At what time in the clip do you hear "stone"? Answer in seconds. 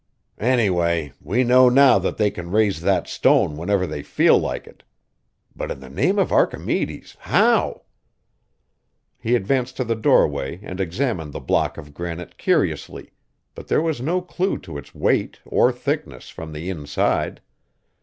3.07-3.55